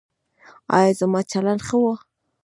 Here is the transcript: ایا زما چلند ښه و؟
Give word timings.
ایا 0.77 0.91
زما 0.99 1.21
چلند 1.31 1.61
ښه 1.67 1.77
و؟ 1.83 1.85